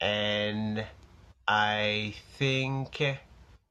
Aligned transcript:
and 0.00 0.84
I 1.46 2.14
think 2.38 3.02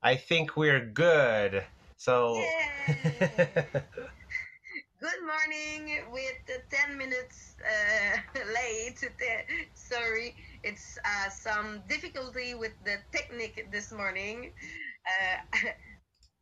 I 0.04 0.16
think 0.16 0.56
we're 0.58 0.86
good. 0.86 1.64
So 1.98 2.42
Good 5.00 5.22
morning 5.22 5.94
with 6.12 6.38
the 6.48 6.58
10 6.76 6.98
minutes 6.98 7.56
uh, 7.62 8.18
late. 8.58 8.98
Sorry, 9.74 10.36
it's 10.64 10.98
uh, 11.06 11.30
some 11.30 11.84
difficulty 11.88 12.56
with 12.56 12.74
the 12.84 12.98
technique 13.12 13.68
this 13.72 13.92
morning. 13.92 14.54
Uh, 15.06 15.70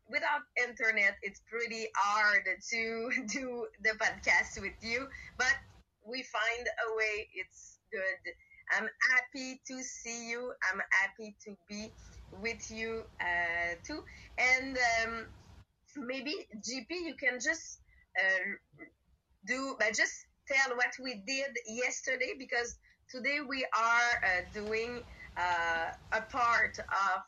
without 0.09 0.41
internet, 0.57 1.15
it's 1.21 1.41
pretty 1.49 1.87
hard 1.95 2.43
to 2.71 3.09
do 3.27 3.67
the 3.83 3.91
podcast 3.99 4.61
with 4.61 4.77
you, 4.81 5.07
but 5.37 5.55
we 6.07 6.23
find 6.23 6.67
a 6.67 6.95
way. 6.95 7.27
It's 7.35 7.79
good. 7.91 8.33
I'm 8.71 8.89
happy 9.11 9.61
to 9.67 9.83
see 9.83 10.29
you. 10.29 10.53
I'm 10.71 10.81
happy 10.91 11.35
to 11.45 11.55
be 11.69 11.93
with 12.31 12.69
you 12.69 13.03
uh, 13.21 13.75
too. 13.85 14.01
And 14.37 14.77
um, 14.77 15.27
maybe 15.97 16.33
JP, 16.57 16.89
you 16.89 17.15
can 17.19 17.39
just 17.39 17.79
uh, 18.19 18.55
do, 19.47 19.75
but 19.79 19.93
just 19.93 20.13
tell 20.47 20.75
what 20.75 20.93
we 21.03 21.21
did 21.25 21.51
yesterday 21.67 22.33
because 22.37 22.77
today 23.09 23.39
we 23.47 23.65
are 23.77 24.11
uh, 24.23 24.41
doing 24.53 25.01
uh, 25.37 25.87
a 26.13 26.21
part 26.31 26.77
of 26.79 27.21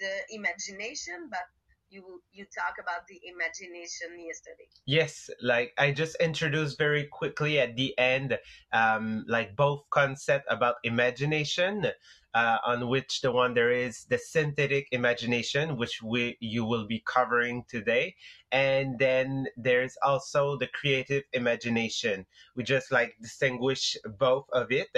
the 0.00 0.12
imagination, 0.30 1.28
but 1.30 1.46
you 1.92 2.22
you 2.32 2.46
talk 2.46 2.76
about 2.80 3.06
the 3.06 3.20
imagination 3.24 4.08
yesterday. 4.18 4.68
Yes, 4.86 5.28
like 5.42 5.72
I 5.78 5.92
just 5.92 6.16
introduced 6.16 6.78
very 6.78 7.04
quickly 7.04 7.60
at 7.60 7.76
the 7.76 7.96
end, 7.98 8.38
um, 8.72 9.24
like 9.28 9.54
both 9.54 9.84
concept 9.90 10.46
about 10.48 10.76
imagination, 10.82 11.86
uh, 12.34 12.58
on 12.64 12.88
which 12.88 13.20
the 13.20 13.30
one 13.30 13.52
there 13.54 13.70
is 13.70 14.04
the 14.08 14.18
synthetic 14.18 14.88
imagination, 14.90 15.76
which 15.76 16.02
we 16.02 16.38
you 16.40 16.64
will 16.64 16.86
be 16.86 17.02
covering 17.04 17.64
today, 17.68 18.14
and 18.50 18.98
then 18.98 19.46
there's 19.56 19.96
also 20.02 20.56
the 20.56 20.68
creative 20.68 21.24
imagination. 21.34 22.24
We 22.56 22.64
just 22.64 22.90
like 22.90 23.16
distinguish 23.20 23.96
both 24.18 24.46
of 24.52 24.72
it, 24.72 24.88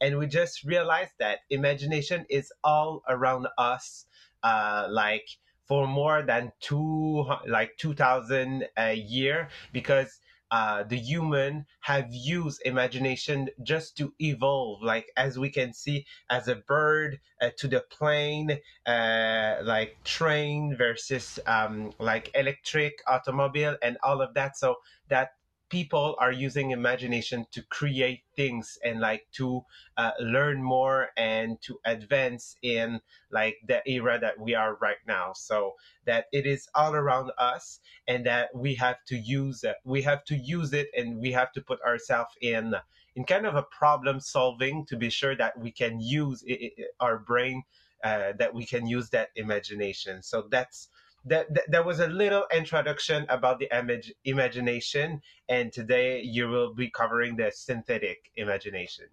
and 0.00 0.18
we 0.18 0.26
just 0.26 0.64
realized 0.64 1.14
that 1.18 1.40
imagination 1.48 2.26
is 2.28 2.52
all 2.62 3.02
around 3.08 3.48
us, 3.56 4.04
uh, 4.42 4.86
like 4.90 5.26
for 5.72 5.86
more 5.86 6.20
than 6.20 6.52
two 6.60 7.24
like 7.48 7.78
2000 7.78 8.68
a 8.76 8.92
year 8.92 9.48
because 9.72 10.20
uh, 10.50 10.82
the 10.82 10.98
human 10.98 11.64
have 11.80 12.08
used 12.10 12.60
imagination 12.66 13.48
just 13.62 13.96
to 13.96 14.12
evolve 14.18 14.82
like 14.82 15.06
as 15.16 15.38
we 15.38 15.48
can 15.48 15.72
see 15.72 16.04
as 16.28 16.46
a 16.46 16.56
bird 16.56 17.18
uh, 17.40 17.48
to 17.56 17.68
the 17.68 17.80
plane 17.88 18.58
uh, 18.84 19.54
like 19.62 19.96
train 20.04 20.76
versus 20.76 21.40
um, 21.46 21.90
like 21.98 22.30
electric 22.34 22.92
automobile 23.06 23.74
and 23.82 23.96
all 24.02 24.20
of 24.20 24.34
that. 24.34 24.58
So 24.58 24.76
that 25.08 25.30
people 25.72 26.14
are 26.18 26.30
using 26.30 26.70
imagination 26.70 27.46
to 27.50 27.62
create 27.62 28.20
things 28.36 28.78
and 28.84 29.00
like 29.00 29.26
to 29.32 29.64
uh, 29.96 30.10
learn 30.20 30.62
more 30.62 31.08
and 31.16 31.62
to 31.62 31.80
advance 31.86 32.56
in 32.62 33.00
like 33.30 33.56
the 33.66 33.80
era 33.88 34.18
that 34.20 34.38
we 34.38 34.54
are 34.54 34.76
right 34.82 35.02
now. 35.08 35.32
So 35.34 35.72
that 36.04 36.26
it 36.30 36.46
is 36.46 36.68
all 36.74 36.94
around 36.94 37.32
us 37.38 37.80
and 38.06 38.26
that 38.26 38.54
we 38.54 38.74
have 38.74 38.98
to 39.06 39.16
use 39.16 39.64
it. 39.64 39.76
We 39.82 40.02
have 40.02 40.24
to 40.24 40.36
use 40.36 40.74
it 40.74 40.88
and 40.94 41.18
we 41.18 41.32
have 41.32 41.52
to 41.52 41.62
put 41.62 41.80
ourselves 41.80 42.34
in 42.42 42.74
in 43.16 43.24
kind 43.24 43.46
of 43.46 43.54
a 43.54 43.62
problem 43.62 44.20
solving 44.20 44.84
to 44.86 44.96
be 44.96 45.08
sure 45.08 45.36
that 45.36 45.58
we 45.58 45.70
can 45.70 46.00
use 46.00 46.42
it, 46.42 46.72
it, 46.76 46.86
our 47.00 47.18
brain 47.18 47.62
uh, 48.04 48.32
that 48.38 48.52
we 48.52 48.66
can 48.66 48.86
use 48.86 49.10
that 49.10 49.30
imagination. 49.36 50.22
So 50.22 50.48
that's 50.50 50.88
there 51.24 51.84
was 51.84 52.00
a 52.00 52.06
little 52.08 52.46
introduction 52.54 53.26
about 53.28 53.58
the 53.58 53.68
image 53.76 54.12
imagination 54.24 55.20
and 55.48 55.72
today 55.72 56.20
you 56.22 56.48
will 56.48 56.74
be 56.74 56.90
covering 56.90 57.36
the 57.36 57.50
synthetic 57.52 58.30
imagination 58.36 59.06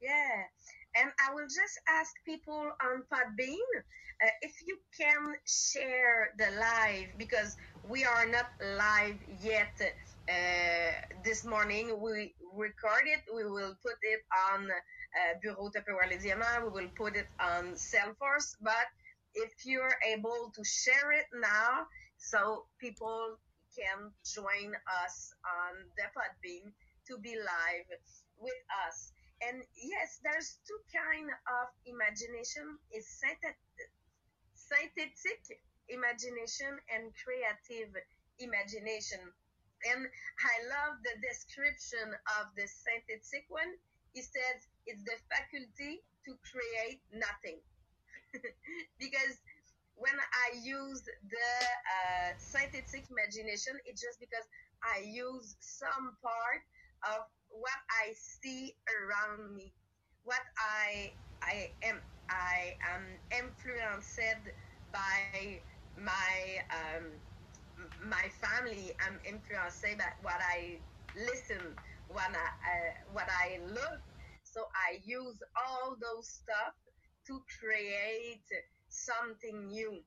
Yeah, 0.00 0.44
and 0.96 1.10
I 1.28 1.34
will 1.34 1.46
just 1.46 1.80
ask 1.88 2.12
people 2.24 2.72
on 2.82 3.02
Podbean 3.12 3.70
uh, 4.22 4.28
if 4.42 4.54
you 4.66 4.78
can 4.96 5.34
share 5.46 6.30
the 6.38 6.50
live 6.58 7.08
because 7.18 7.56
we 7.82 8.04
are 8.04 8.26
not 8.26 8.46
live 8.60 9.18
yet. 9.40 9.74
Uh, 10.28 10.92
this 11.24 11.44
morning 11.44 12.00
we 12.00 12.34
record 12.54 13.04
it. 13.06 13.20
We 13.34 13.44
will 13.44 13.74
put 13.82 13.96
it 14.02 14.20
on 14.52 14.68
uh, 14.70 15.38
Bureau 15.40 15.70
Tupperware 15.70 16.10
Les. 16.10 16.24
We 16.24 16.70
will 16.70 16.90
put 16.96 17.16
it 17.16 17.28
on 17.40 17.74
Salesforce. 17.74 18.56
But 18.60 18.88
if 19.44 19.64
you're 19.64 19.96
able 20.06 20.52
to 20.54 20.62
share 20.64 21.12
it 21.12 21.26
now, 21.34 21.86
so 22.18 22.66
people 22.80 23.38
can 23.76 24.10
join 24.26 24.74
us 25.04 25.32
on 25.46 25.86
the 25.96 26.06
Podbean 26.10 26.72
to 27.06 27.18
be 27.18 27.36
live 27.38 27.88
with 28.38 28.62
us. 28.86 29.12
And 29.40 29.62
yes, 29.78 30.18
there's 30.26 30.58
two 30.66 30.80
kind 30.90 31.30
of 31.30 31.70
imagination: 31.86 32.78
is 32.90 33.06
synthetic, 33.06 33.56
imagination 35.88 36.74
and 36.90 37.14
creative 37.22 37.94
imagination. 38.42 39.22
And 39.94 40.02
I 40.42 40.54
love 40.66 40.98
the 41.06 41.14
description 41.22 42.10
of 42.42 42.50
the 42.58 42.66
synthetic 42.66 43.46
one. 43.46 43.78
He 44.12 44.22
says 44.26 44.66
it's 44.90 45.04
the 45.06 45.14
faculty 45.30 46.02
to 46.26 46.34
create 46.42 46.98
nothing. 47.14 47.62
because 48.98 49.40
when 49.94 50.14
I 50.18 50.56
use 50.62 51.02
the 51.04 51.50
uh, 51.68 52.30
synthetic 52.38 53.06
imagination, 53.10 53.78
it's 53.86 54.02
just 54.02 54.20
because 54.20 54.46
I 54.82 55.02
use 55.06 55.56
some 55.60 56.16
part 56.22 56.62
of 57.08 57.24
what 57.50 57.80
I 58.02 58.12
see 58.14 58.74
around 58.88 59.54
me, 59.54 59.74
what 60.24 60.42
I 60.58 61.12
I 61.42 61.68
am 61.84 62.02
I 62.30 62.74
am 62.94 63.18
influenced 63.32 64.20
by 64.92 65.46
my 65.96 66.40
um, 66.62 67.06
my 68.02 68.26
family. 68.30 68.92
I'm 69.00 69.18
influenced 69.24 69.82
by 69.84 70.10
what 70.22 70.40
I 70.40 70.80
listen, 71.14 71.76
what 72.08 72.30
I 72.32 72.48
uh, 72.70 72.92
what 73.12 73.28
I 73.28 73.58
look. 73.62 74.02
So 74.44 74.64
I 74.74 74.98
use 75.04 75.38
all 75.56 75.96
those 76.00 76.28
stuff 76.28 76.74
to 77.28 77.44
create 77.60 78.48
something 78.88 79.68
new. 79.68 80.00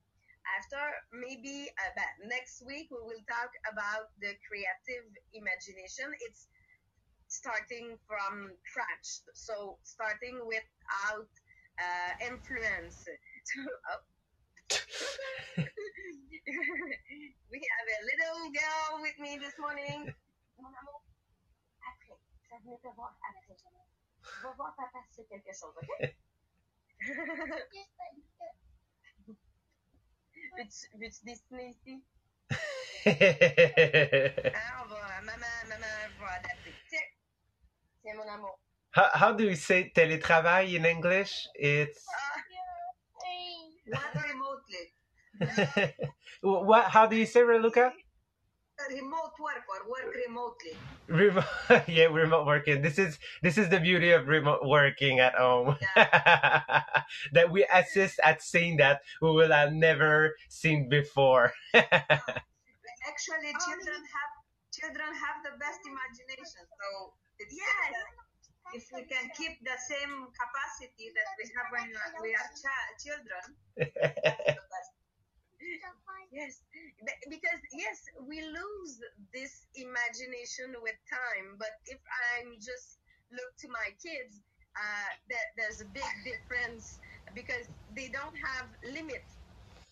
After 0.57 0.81
maybe 1.13 1.69
next 2.25 2.65
week, 2.65 2.89
we 2.89 2.97
will 2.97 3.23
talk 3.29 3.53
about 3.69 4.09
the 4.19 4.33
creative 4.41 5.05
imagination. 5.37 6.09
It's 6.25 6.49
starting 7.29 7.93
from 8.09 8.51
scratch, 8.65 9.21
so 9.37 9.77
starting 9.85 10.41
without 10.49 11.29
uh, 11.77 12.11
influence. 12.25 13.05
oh. 13.93 14.01
we 17.53 17.59
have 17.61 17.87
a 17.87 18.01
little 18.09 18.49
girl 18.49 18.89
with 19.05 19.17
me 19.21 19.37
this 19.37 19.53
morning. 19.61 20.09
Mon 20.57 20.73
amour, 20.73 21.05
après, 21.85 22.17
ça 22.49 22.57
venait 22.65 22.81
te 22.81 22.89
voir 22.97 23.13
après. 23.21 23.55
Vais 24.41 24.55
voir 24.57 24.73
papa 24.75 24.99
si 25.09 25.21
c'est 25.21 25.27
quelque 25.29 25.53
chose, 25.53 25.73
ok? 25.77 26.15
Veux-tu 30.57 30.87
veux-tu 30.99 31.25
dessiner 31.25 31.69
ici? 31.69 32.03
Ah, 34.53 34.83
on 34.83 34.87
va, 34.89 35.21
maman, 35.23 35.67
maman 35.67 35.87
va 36.19 36.27
adapter. 36.37 36.73
Tiens, 36.89 37.09
tiens 38.03 38.15
mon 38.15 38.29
amour. 38.29 38.59
how, 38.91 39.09
how 39.13 39.31
do 39.31 39.47
we 39.47 39.55
say 39.55 39.91
teletravail 39.95 40.75
in 40.75 40.85
english 40.85 41.47
it's 41.55 42.05
Not 43.87 44.13
remotely. 44.13 45.93
what 46.41 46.85
how 46.85 47.07
do 47.07 47.15
you 47.15 47.25
say 47.25 47.41
Reluca? 47.41 47.91
Remote 48.89 49.33
work 49.39 49.63
or 49.69 49.89
work 49.89 50.15
uh, 50.15 50.19
remotely. 50.27 50.75
remote 51.07 51.45
yeah 51.87 52.05
remote 52.05 52.45
working 52.45 52.81
this 52.81 52.97
is 52.97 53.19
this 53.41 53.57
is 53.57 53.69
the 53.69 53.79
beauty 53.79 54.11
of 54.11 54.27
remote 54.27 54.61
working 54.65 55.19
at 55.19 55.35
home 55.35 55.75
that 57.33 57.51
we 57.51 57.65
assist 57.73 58.19
at 58.23 58.41
seeing 58.41 58.77
that 58.77 59.01
we 59.21 59.31
will 59.31 59.51
have 59.51 59.73
never 59.73 60.35
seen 60.49 60.87
before 60.89 61.53
Actually, 63.07 63.51
children 63.65 64.01
have 64.15 64.31
children 64.71 65.09
have 65.13 65.37
the 65.43 65.53
best 65.59 65.81
imagination. 65.85 66.63
So 66.69 67.13
it's 67.39 67.53
yes. 67.53 67.93
If 68.73 68.87
we 68.95 69.03
can 69.03 69.27
keep 69.35 69.59
the 69.67 69.75
same 69.89 70.31
capacity 70.31 71.11
that 71.11 71.29
we 71.35 71.43
have 71.57 71.67
when 71.75 71.91
we 72.23 72.31
are 72.31 72.49
chi- 72.55 72.93
children, 73.03 73.45
the 73.75 74.65
best. 74.71 74.90
Yes, 76.31 76.63
because 77.29 77.61
yes, 77.75 77.99
we 78.23 78.39
lose 78.41 78.93
this 79.33 79.67
imagination 79.75 80.71
with 80.81 80.95
time. 81.11 81.59
But 81.59 81.75
if 81.91 81.99
I'm 82.39 82.55
just 82.55 82.99
look 83.35 83.51
to 83.61 83.67
my 83.67 83.91
kids, 83.99 84.39
uh, 84.79 85.09
there, 85.27 85.47
there's 85.59 85.81
a 85.83 85.89
big 85.91 86.07
difference 86.23 86.97
because 87.35 87.67
they 87.91 88.07
don't 88.09 88.35
have 88.55 88.71
limit 88.95 89.25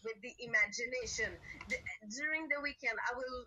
with 0.04 0.18
the 0.24 0.34
imagination. 0.40 1.36
The, 1.68 1.78
during 2.16 2.48
the 2.48 2.62
weekend, 2.64 2.96
I 3.12 3.14
will 3.20 3.40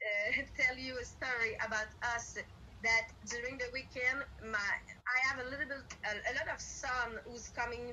uh, 0.00 0.30
tell 0.60 0.76
you 0.78 0.96
a 0.96 1.06
story 1.06 1.52
about 1.66 1.90
us 2.16 2.36
that 2.82 3.06
during 3.28 3.58
the 3.60 3.68
weekend, 3.76 4.24
my 4.48 4.70
I 5.12 5.16
have 5.28 5.38
a 5.44 5.48
little 5.48 5.68
bit 5.68 5.84
a, 6.08 6.12
a 6.16 6.32
lot 6.40 6.48
of 6.52 6.60
sun 6.60 7.20
who's 7.28 7.48
coming 7.52 7.92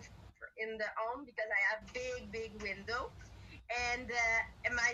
in 0.58 0.78
the 0.78 0.90
home 0.98 1.26
because 1.26 1.50
I 1.52 1.62
have 1.76 1.82
big 1.94 2.32
big 2.32 2.52
window, 2.62 3.12
and, 3.72 4.10
uh, 4.12 4.42
and 4.66 4.76
my 4.76 4.92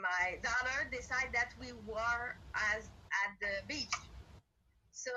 my 0.00 0.38
daughter 0.42 0.88
decided 0.90 1.34
that 1.34 1.50
we 1.60 1.72
were 1.72 2.26
as 2.74 2.84
at 3.26 3.32
the 3.40 3.54
beach. 3.68 3.92
So 4.92 5.10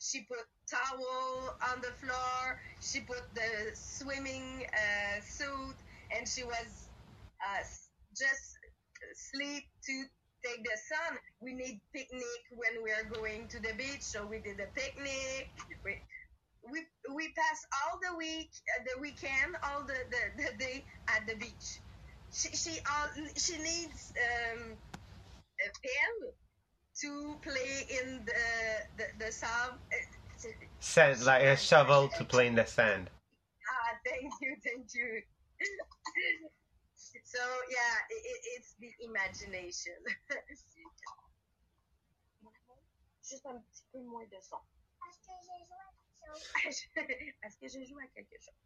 she 0.00 0.22
put 0.28 0.44
towel 0.70 1.54
on 1.72 1.80
the 1.82 1.92
floor. 2.00 2.58
She 2.80 3.00
put 3.02 3.22
the 3.34 3.72
swimming 3.74 4.64
uh, 4.74 5.20
suit, 5.22 5.76
and 6.16 6.28
she 6.28 6.44
was 6.44 6.90
uh, 7.42 7.62
just 8.16 8.46
sleep 9.14 9.64
to 9.86 9.94
take 10.44 10.64
the 10.64 10.76
sun. 10.76 11.18
We 11.40 11.54
need 11.54 11.80
picnic 11.94 12.42
when 12.52 12.82
we 12.82 12.90
are 12.92 13.08
going 13.14 13.48
to 13.48 13.60
the 13.60 13.74
beach, 13.78 14.02
so 14.02 14.26
we 14.26 14.40
did 14.40 14.60
a 14.60 14.68
picnic. 14.74 15.48
We 15.84 15.96
we, 16.64 16.80
we 17.14 17.32
pass 17.34 17.60
all 17.82 17.98
the 18.02 18.16
week, 18.18 18.50
uh, 18.78 18.84
the 18.94 19.00
weekend, 19.00 19.56
all 19.64 19.86
the, 19.86 19.96
the, 20.10 20.44
the 20.44 20.58
day 20.58 20.84
at 21.10 21.26
the 21.26 21.36
beach. 21.36 21.80
She 22.32 22.48
she 22.56 22.78
uh, 22.80 23.08
she 23.36 23.58
needs 23.58 24.12
um, 24.16 24.72
a 24.72 25.68
pen 25.84 26.32
to 27.02 27.36
play 27.42 27.86
in 28.00 28.24
the 28.24 28.44
the, 28.96 29.24
the 29.24 29.32
sand. 29.32 29.72
Uh, 29.92 30.48
sand 30.80 31.24
like 31.24 31.42
a 31.42 31.56
shovel 31.56 32.08
to 32.08 32.24
play 32.24 32.46
in 32.46 32.54
the 32.54 32.66
sand. 32.66 33.10
Ah, 33.68 33.98
thank 34.04 34.32
you, 34.40 34.56
thank 34.64 34.86
you. 34.94 35.22
So 37.24 37.38
yeah, 37.68 37.96
it, 38.08 38.40
it's 38.56 38.74
the 38.80 38.88
imagination. 39.04 39.96
Juste 43.22 43.46
un 43.46 43.60
petit 43.60 43.84
peu 43.92 44.00
moins 44.00 44.24
de 44.24 44.40
son. 44.40 44.58
Est-ce 46.66 47.56
que 47.58 47.68
j'ai 47.68 47.84
joué 47.84 48.04
à 48.04 48.08
quelque 48.14 48.38
chose? 48.40 48.56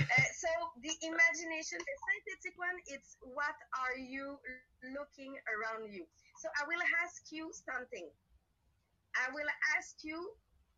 Uh, 0.00 0.28
so 0.34 0.48
the 0.82 0.92
imagination, 1.02 1.78
the 1.78 1.96
synthetic 2.04 2.54
one, 2.58 2.76
it's 2.86 3.16
what 3.22 3.56
are 3.80 3.96
you 3.96 4.38
looking 4.92 5.32
around 5.48 5.92
you. 5.92 6.04
So 6.40 6.48
I 6.60 6.66
will 6.66 6.82
ask 7.02 7.30
you 7.32 7.50
something. 7.52 8.08
I 9.14 9.30
will 9.32 9.48
ask 9.78 10.02
you 10.04 10.18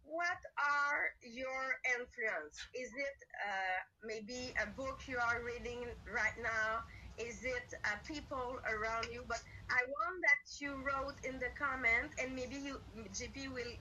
what 0.07 0.39
are 0.55 1.11
your 1.27 1.83
influence? 1.99 2.55
Is 2.79 2.95
it 2.95 3.19
uh, 3.43 3.79
maybe 4.07 4.55
a 4.63 4.71
book 4.79 5.03
you 5.11 5.19
are 5.19 5.43
reading 5.43 5.83
right 6.07 6.37
now? 6.39 6.87
Is 7.19 7.45
it 7.45 7.73
uh, 7.85 7.97
people 8.07 8.61
around 8.69 9.09
you? 9.11 9.25
But 9.27 9.41
I 9.71 9.81
want 9.89 10.17
that 10.21 10.61
you 10.61 10.77
wrote 10.85 11.17
in 11.25 11.41
the 11.41 11.49
comment, 11.57 12.13
and 12.21 12.35
maybe 12.35 12.57
you, 12.57 12.77
JP 13.13 13.53
will 13.53 13.73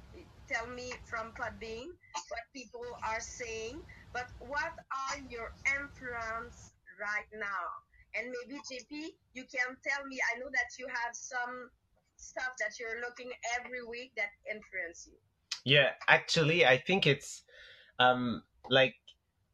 tell 0.48 0.68
me 0.68 0.94
from 1.04 1.34
Podbean 1.36 1.92
what 2.32 2.46
people 2.56 2.86
are 3.04 3.20
saying. 3.20 3.82
But 4.14 4.28
what 4.40 4.72
are 5.12 5.20
your 5.28 5.52
influence 5.68 6.72
right 6.96 7.28
now? 7.36 7.68
And 8.16 8.32
maybe 8.32 8.60
JP, 8.64 9.20
you 9.34 9.44
can 9.44 9.76
tell 9.84 10.06
me. 10.08 10.18
I 10.34 10.40
know 10.40 10.48
that 10.48 10.72
you 10.80 10.88
have 10.88 11.14
some 11.14 11.70
stuff 12.16 12.56
that 12.60 12.80
you're 12.80 13.02
looking 13.02 13.32
every 13.60 13.84
week 13.84 14.14
that 14.16 14.32
influence 14.50 15.08
you. 15.12 15.20
Yeah, 15.66 15.92
actually, 16.08 16.66
I 16.66 16.78
think 16.78 17.06
it's 17.06 17.44
um 18.00 18.44
like 18.70 18.96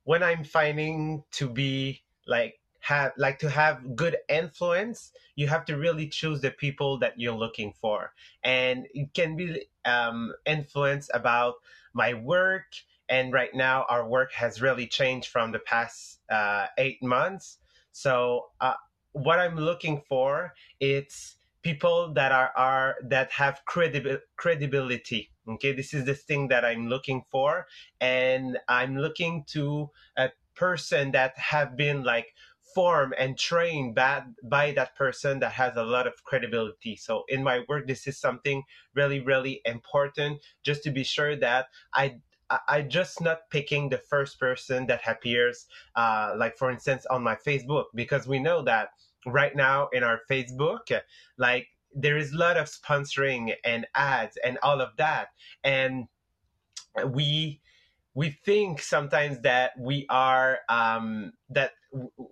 when 0.04 0.22
I'm 0.22 0.44
finding 0.44 1.24
to 1.31 1.50
be 1.50 2.04
like 2.27 2.61
have 2.81 3.13
like 3.18 3.39
to 3.39 3.50
have 3.50 3.95
good 3.95 4.18
influence 4.30 5.12
you 5.36 5.48
have 5.48 5.66
to 5.66 5.78
really 5.78 6.07
choose 6.07 6.42
the 6.42 6.51
people 6.51 7.00
that 7.00 7.19
you're 7.19 7.36
looking 7.36 7.74
for. 7.81 8.13
And 8.44 8.88
it 8.94 9.13
can 9.13 9.36
be 9.36 9.66
um, 9.86 10.33
influence 10.45 11.10
about 11.13 11.56
my 11.94 12.13
work. 12.13 12.66
And 13.10 13.33
right 13.33 13.54
now 13.54 13.86
our 13.89 14.07
work 14.07 14.33
has 14.33 14.62
really 14.62 14.88
changed 14.88 15.30
from 15.30 15.51
the 15.51 15.60
past 15.60 16.19
uh, 16.30 16.68
eight 16.78 17.01
months. 17.04 17.57
So 17.92 18.48
uh, 18.62 18.75
what 19.13 19.39
i'm 19.39 19.57
looking 19.57 20.01
for 20.07 20.54
it's 20.80 21.36
people 21.63 22.13
that 22.13 22.31
are, 22.31 22.51
are 22.56 22.95
that 23.04 23.30
have 23.31 23.62
credibil- 23.69 24.22
credibility. 24.38 25.30
Okay? 25.48 25.74
This 25.74 25.94
is 25.94 26.06
the 26.06 26.16
thing 26.16 26.48
that 26.48 26.63
i'm 26.63 26.88
looking 26.88 27.24
for. 27.30 27.68
And 28.00 28.57
i'm 28.69 28.98
looking 28.98 29.44
to 29.50 29.89
a 30.18 30.30
person 30.56 31.12
that 31.12 31.38
have 31.38 31.75
been 31.75 32.04
like 32.04 32.27
formed 32.74 33.14
and 33.18 33.38
trained 33.38 33.96
by, 33.96 34.24
by 34.44 34.72
that 34.72 34.96
person 34.96 35.40
that 35.40 35.54
has 35.54 35.76
a 35.76 35.84
lot 35.84 36.08
of 36.08 36.24
credibility. 36.24 36.96
So 36.96 37.24
in 37.28 37.44
my 37.44 37.64
work, 37.68 37.88
this 37.88 38.08
is 38.08 38.18
something 38.18 38.64
really, 38.96 39.20
really 39.20 39.62
important 39.66 40.42
just 40.64 40.84
to 40.84 40.92
be 40.92 41.04
sure 41.04 41.36
that 41.38 41.68
I 41.94 42.20
I 42.68 42.82
just 42.82 43.22
not 43.22 43.50
picking 43.50 43.88
the 43.88 43.98
first 43.98 44.38
person 44.38 44.88
that 44.88 45.08
appears, 45.08 45.68
uh, 45.96 46.34
like 46.36 46.58
for 46.58 46.70
instance 46.70 47.06
on 47.06 47.24
my 47.24 47.36
Facebook, 47.36 47.86
because 47.96 48.28
we 48.28 48.40
know 48.40 48.62
that 48.64 48.90
right 49.26 49.56
now 49.56 49.88
in 49.94 50.04
our 50.04 50.20
Facebook, 50.30 50.92
like 51.38 51.68
there 51.96 52.18
is 52.18 52.34
a 52.34 52.38
lot 52.38 52.58
of 52.58 52.68
sponsoring 52.68 53.54
and 53.64 53.88
ads 53.96 54.38
and 54.44 54.58
all 54.64 54.82
of 54.82 54.90
that, 54.98 55.30
and 55.64 56.08
we 57.08 57.62
we 58.14 58.32
think 58.44 58.82
sometimes 58.82 59.40
that 59.42 59.72
we 59.80 60.06
are 60.10 60.60
um, 60.68 61.32
that 61.50 61.72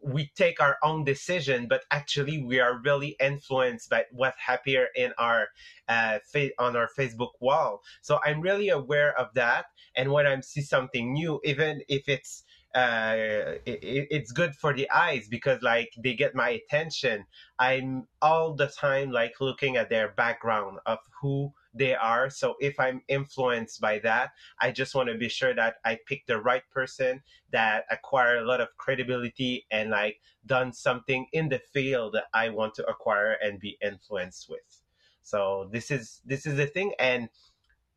we 0.01 0.31
take 0.35 0.61
our 0.61 0.77
own 0.83 1.03
decision, 1.03 1.67
but 1.67 1.83
actually 1.91 2.41
we 2.41 2.59
are 2.59 2.79
really 2.83 3.15
influenced 3.19 3.89
by 3.89 4.05
what 4.11 4.33
happier 4.37 4.87
in 4.95 5.13
our 5.17 5.47
uh, 5.87 6.19
on 6.57 6.75
our 6.75 6.89
Facebook 6.97 7.31
wall. 7.39 7.81
So 8.01 8.19
I'm 8.23 8.41
really 8.41 8.69
aware 8.69 9.17
of 9.17 9.33
that, 9.35 9.65
and 9.95 10.11
when 10.11 10.25
I 10.27 10.39
see 10.41 10.61
something 10.61 11.13
new, 11.13 11.39
even 11.43 11.81
if 11.87 12.07
it's 12.07 12.43
uh, 12.75 13.57
it, 13.65 14.07
it's 14.11 14.31
good 14.31 14.55
for 14.55 14.73
the 14.73 14.89
eyes 14.91 15.27
because 15.27 15.61
like 15.61 15.91
they 16.03 16.13
get 16.13 16.35
my 16.35 16.49
attention. 16.49 17.25
I'm 17.57 18.07
all 18.21 18.53
the 18.55 18.67
time 18.67 19.11
like 19.11 19.33
looking 19.41 19.75
at 19.75 19.89
their 19.89 20.09
background 20.09 20.77
of 20.85 20.99
who 21.21 21.51
they 21.79 21.95
are. 21.95 22.29
So 22.29 22.55
if 22.59 22.79
I'm 22.79 23.01
influenced 23.07 23.81
by 23.81 23.99
that, 23.99 24.31
I 24.61 24.69
just 24.71 24.93
want 24.93 25.09
to 25.09 25.17
be 25.17 25.29
sure 25.29 25.55
that 25.55 25.77
I 25.85 25.97
pick 26.05 26.27
the 26.27 26.39
right 26.39 26.63
person 26.69 27.23
that 27.51 27.85
acquire 27.89 28.37
a 28.37 28.45
lot 28.45 28.61
of 28.61 28.67
credibility 28.77 29.65
and 29.71 29.89
like 29.89 30.21
done 30.45 30.73
something 30.73 31.25
in 31.31 31.49
the 31.49 31.59
field 31.59 32.13
that 32.13 32.25
I 32.33 32.49
want 32.49 32.75
to 32.75 32.85
acquire 32.85 33.37
and 33.41 33.59
be 33.59 33.77
influenced 33.81 34.49
with. 34.49 34.81
So 35.23 35.69
this 35.71 35.89
is 35.89 36.21
this 36.25 36.45
is 36.45 36.57
the 36.57 36.67
thing. 36.67 36.93
And 36.99 37.29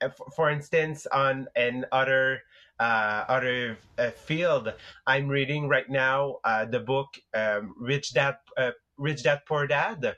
uh, 0.01 0.11
for 0.37 0.49
instance, 0.51 1.07
on 1.13 1.49
an 1.57 1.85
other 1.91 2.43
uh, 2.79 3.25
other 3.29 3.79
uh, 3.99 4.11
field, 4.11 4.73
I'm 5.07 5.29
reading 5.29 5.69
right 5.69 5.89
now 5.91 6.39
uh, 6.45 6.67
the 6.67 6.81
book 6.81 7.19
um, 7.35 7.75
Rich 7.79 8.15
Dad 8.15 8.37
uh, 8.57 8.73
Rich 8.97 9.25
Dad 9.25 9.43
Poor 9.47 9.67
Dad 9.67 10.17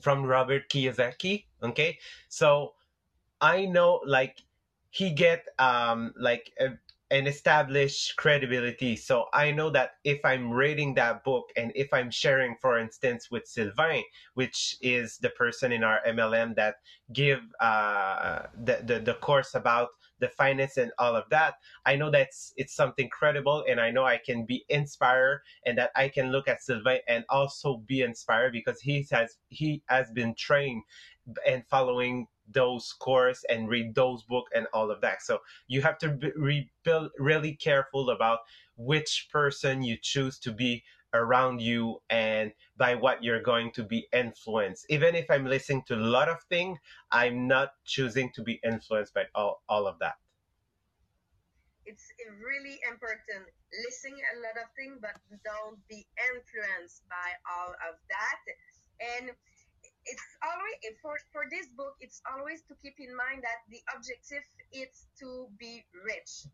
from 0.00 0.24
Robert 0.24 0.68
Kiyosaki. 0.68 1.46
Okay, 1.62 1.98
so 2.28 2.74
I 3.44 3.66
know 3.66 4.00
like 4.06 4.38
he 4.90 5.10
get 5.10 5.44
um 5.58 6.14
like 6.16 6.50
a, 6.58 6.70
an 7.10 7.26
established 7.26 8.16
credibility. 8.16 8.96
So 8.96 9.26
I 9.34 9.50
know 9.50 9.68
that 9.70 9.90
if 10.02 10.24
I'm 10.24 10.50
reading 10.50 10.94
that 10.94 11.22
book 11.24 11.50
and 11.54 11.70
if 11.74 11.92
I'm 11.92 12.10
sharing, 12.10 12.56
for 12.62 12.78
instance, 12.78 13.30
with 13.30 13.46
Sylvain, 13.46 14.02
which 14.32 14.76
is 14.80 15.18
the 15.18 15.28
person 15.28 15.72
in 15.72 15.84
our 15.84 16.00
MLM 16.08 16.56
that 16.56 16.76
give 17.12 17.40
uh, 17.60 18.46
the, 18.64 18.80
the 18.82 18.98
the 19.00 19.14
course 19.14 19.54
about 19.54 19.90
the 20.20 20.28
finance 20.28 20.78
and 20.78 20.92
all 20.98 21.14
of 21.14 21.28
that, 21.28 21.54
I 21.84 21.96
know 21.96 22.10
that's 22.10 22.54
it's 22.56 22.74
something 22.74 23.10
credible, 23.10 23.62
and 23.68 23.78
I 23.78 23.90
know 23.90 24.04
I 24.06 24.18
can 24.24 24.46
be 24.46 24.64
inspired, 24.70 25.42
and 25.66 25.76
that 25.76 25.90
I 25.94 26.08
can 26.08 26.32
look 26.32 26.48
at 26.48 26.62
Sylvain 26.62 27.00
and 27.08 27.24
also 27.28 27.76
be 27.86 28.00
inspired 28.00 28.52
because 28.52 28.80
he 28.80 29.06
has 29.12 29.36
he 29.48 29.82
has 29.88 30.10
been 30.12 30.34
trained 30.34 30.82
and 31.46 31.62
following 31.68 32.26
those 32.50 32.92
course 32.92 33.44
and 33.48 33.68
read 33.68 33.94
those 33.94 34.22
book 34.22 34.46
and 34.54 34.66
all 34.72 34.90
of 34.90 35.00
that. 35.00 35.22
So 35.22 35.40
you 35.66 35.82
have 35.82 35.98
to 35.98 36.08
be 36.10 36.70
really 37.18 37.54
careful 37.54 38.10
about 38.10 38.40
which 38.76 39.28
person 39.30 39.82
you 39.82 39.96
choose 40.00 40.38
to 40.40 40.52
be 40.52 40.82
around 41.14 41.62
you 41.62 42.02
and 42.10 42.52
by 42.76 42.94
what 42.94 43.22
you're 43.22 43.42
going 43.42 43.70
to 43.70 43.84
be 43.84 44.06
influenced. 44.12 44.84
Even 44.90 45.14
if 45.14 45.30
i'm 45.30 45.46
listening 45.46 45.82
to 45.86 45.94
a 45.94 46.04
lot 46.16 46.28
of 46.28 46.42
things 46.50 46.78
i'm 47.12 47.46
not 47.46 47.70
choosing 47.84 48.30
to 48.34 48.42
be 48.42 48.60
influenced 48.64 49.14
by 49.14 49.24
all, 49.34 49.62
all 49.68 49.86
of 49.86 49.98
that. 50.00 50.16
It's 51.86 52.10
really 52.42 52.80
important 52.90 53.46
listening 53.86 54.22
a 54.34 54.38
lot 54.42 54.56
of 54.58 54.68
things 54.74 54.98
but 55.00 55.14
don't 55.44 55.78
be 55.88 56.06
influenced 56.34 57.02
by 57.08 57.30
all 57.46 57.72
of 57.88 57.94
that. 58.10 58.42
And 59.18 59.30
it's 60.06 60.28
always 60.44 60.76
for 61.02 61.14
for 61.32 61.44
this 61.50 61.68
book 61.76 61.94
it's 62.00 62.20
always 62.32 62.62
to 62.68 62.74
keep 62.82 62.96
in 63.00 63.12
mind 63.16 63.42
that 63.42 63.60
the 63.68 63.80
objective 63.96 64.44
is 64.72 64.92
to 65.18 65.48
be 65.58 65.84
rich 66.04 66.46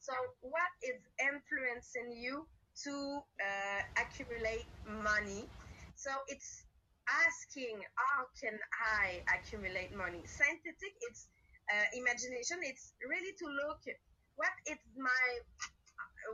So, 0.00 0.14
what 0.40 0.72
is 0.86 0.98
influencing 1.18 2.14
you 2.14 2.46
to 2.86 2.94
uh, 3.42 3.80
accumulate 3.98 4.70
money? 4.86 5.50
So, 5.98 6.10
it's 6.30 6.64
asking, 7.10 7.82
how 7.98 8.26
can 8.38 8.54
I 9.02 9.22
accumulate 9.34 9.90
money? 9.96 10.22
Synthetic, 10.26 10.94
it's 11.10 11.28
uh, 11.72 11.86
imagination. 11.98 12.62
It's 12.62 12.94
really 13.02 13.34
to 13.42 13.46
look 13.66 13.82
what 14.36 14.54
is 14.70 14.78
my 14.96 15.26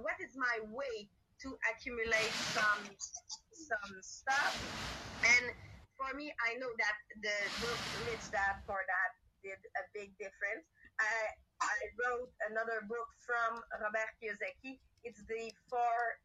what 0.02 0.16
is 0.20 0.32
my 0.36 0.56
way 0.72 1.08
to 1.42 1.48
accumulate 1.72 2.36
some 2.38 2.84
some 3.52 3.94
stuff. 4.02 4.56
And 5.24 5.46
for 6.02 6.18
me, 6.18 6.34
I 6.42 6.58
know 6.58 6.70
that 6.82 6.98
the 7.22 7.38
book 7.62 7.78
Dad 8.34 8.58
Poor 8.66 8.82
Dad 8.82 9.10
did 9.46 9.60
a 9.78 9.84
big 9.94 10.10
difference. 10.18 10.66
I 10.98 11.14
I 11.62 11.78
wrote 11.94 12.34
another 12.50 12.82
book 12.90 13.06
from 13.22 13.62
Robert 13.78 14.10
Kiyosaki. 14.18 14.82
It's 15.06 15.22
the 15.30 15.54
Four 15.70 16.18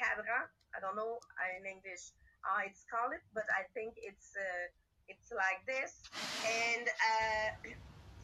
Cadre. 0.00 0.48
I 0.72 0.78
don't 0.80 0.96
know 0.96 1.20
in 1.60 1.68
English 1.68 2.16
how 2.40 2.64
it's 2.64 2.88
called 2.88 3.12
it, 3.12 3.20
but 3.36 3.44
I 3.52 3.68
think 3.76 4.00
it's 4.00 4.32
uh, 4.32 4.64
it's 5.12 5.28
like 5.28 5.60
this. 5.68 5.92
And 6.48 6.88
uh, 6.88 7.48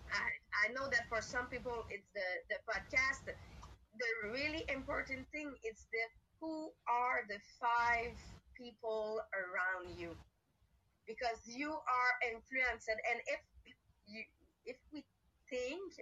I, 0.08 0.24
I 0.64 0.66
know 0.72 0.88
that 0.88 1.04
for 1.12 1.20
some 1.20 1.52
people 1.52 1.84
it's 1.92 2.08
the 2.16 2.28
the 2.48 2.58
podcast. 2.64 3.28
The 3.28 4.12
really 4.32 4.64
important 4.72 5.28
thing 5.30 5.52
is 5.68 5.84
the 5.92 6.04
who 6.40 6.72
are 6.88 7.28
the 7.28 7.38
five 7.60 8.16
people 8.56 9.20
around 9.36 9.92
you 10.00 10.16
because 11.06 11.42
you 11.46 11.70
are 11.70 12.12
influenced. 12.32 12.88
And 12.88 13.20
if 13.26 13.40
you 14.06 14.22
if 14.66 14.76
we 14.92 15.04
think 15.50 15.92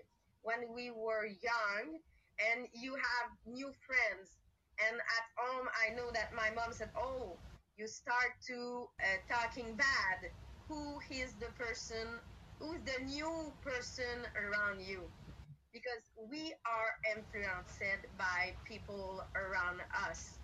when 0.42 0.72
we 0.74 0.90
were 0.90 1.26
young 1.26 1.98
and 2.40 2.68
you 2.74 2.94
have 2.94 3.28
new 3.46 3.72
friends 3.86 4.38
and 4.80 4.96
at 4.96 5.26
home 5.38 5.66
i 5.84 5.94
know 5.94 6.10
that 6.12 6.32
my 6.34 6.50
mom 6.54 6.72
said 6.72 6.90
oh 6.96 7.38
you 7.76 7.86
start 7.86 8.36
to 8.46 8.86
uh, 9.00 9.18
talking 9.28 9.76
bad. 9.76 10.18
Who 10.68 10.98
is 11.10 11.34
the 11.38 11.50
person 11.56 12.20
who's 12.60 12.82
the 12.84 13.04
new 13.04 13.52
person 13.62 14.26
around 14.36 14.80
you? 14.82 15.10
Because 15.72 16.04
we 16.30 16.54
are 16.66 16.90
influenced 17.16 17.80
by 18.16 18.54
people 18.66 19.22
around 19.36 19.80
us. 20.08 20.38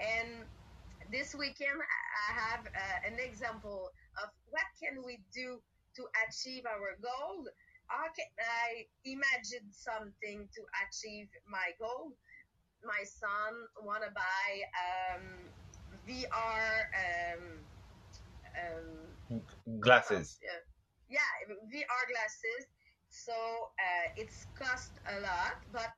And 0.00 0.46
this 1.10 1.34
weekend 1.34 1.80
i 2.28 2.32
have 2.32 2.64
uh, 2.66 2.98
an 3.08 3.16
example 3.20 3.90
of 4.22 4.28
what 4.50 4.68
can 4.80 5.02
we 5.04 5.20
do 5.32 5.60
to 5.96 6.02
achieve 6.26 6.64
our 6.66 6.96
goal 7.00 7.46
how 7.86 8.08
can 8.16 8.28
I 8.40 8.86
imagine 9.04 9.68
something 9.70 10.48
to 10.54 10.62
achieve 10.88 11.28
my 11.48 11.72
goal? 11.78 12.16
My 12.84 13.04
son 13.04 13.52
wanna 13.80 14.12
buy 14.14 14.48
um, 14.84 15.24
VR 16.08 16.64
um, 17.04 17.42
um, 18.60 19.80
glasses. 19.80 20.38
Uh, 20.42 20.62
yeah, 21.08 21.30
VR 21.48 22.04
glasses. 22.08 22.64
So 23.08 23.32
uh, 23.32 24.06
it's 24.16 24.46
cost 24.58 24.98
a 25.06 25.20
lot, 25.20 25.62
but 25.72 25.92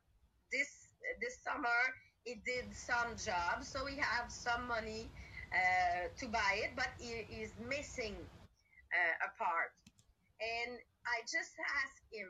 this 0.52 0.92
this 1.20 1.38
summer 1.42 1.80
he 2.24 2.42
did 2.44 2.74
some 2.76 3.16
jobs, 3.16 3.70
so 3.70 3.84
we 3.84 3.96
have 3.96 4.30
some 4.30 4.66
money 4.68 5.10
uh, 5.52 6.10
to 6.18 6.26
buy 6.28 6.62
it, 6.66 6.74
but 6.76 6.90
he 6.98 7.26
is 7.30 7.54
missing 7.58 8.16
uh, 8.92 9.26
a 9.26 9.30
part. 9.38 9.72
And 10.40 10.78
I 11.06 11.22
just 11.24 11.54
asked 11.82 12.02
him, 12.12 12.28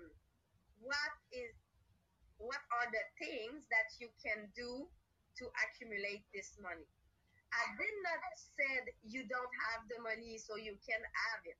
what 0.80 1.14
is, 1.32 1.52
what 2.38 2.60
are 2.80 2.88
the 2.92 3.04
things 3.18 3.64
that 3.72 3.88
you 3.98 4.08
can 4.20 4.52
do 4.54 4.86
to 5.40 5.44
accumulate 5.66 6.24
this 6.32 6.54
money? 6.60 6.86
I 7.52 7.64
did 7.78 7.96
not 8.04 8.20
said 8.36 8.84
you 9.06 9.24
don't 9.28 9.54
have 9.72 9.88
the 9.88 10.00
money 10.02 10.36
so 10.36 10.56
you 10.56 10.76
can 10.84 11.00
have 11.00 11.42
it. 11.44 11.56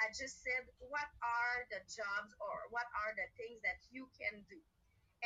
I 0.00 0.08
just 0.14 0.40
said 0.42 0.64
what 0.78 1.10
are 1.20 1.58
the 1.70 1.82
jobs 1.90 2.32
or 2.40 2.56
what 2.72 2.86
are 3.04 3.12
the 3.18 3.28
things 3.36 3.60
that 3.66 3.80
you 3.90 4.08
can 4.16 4.46
do. 4.48 4.58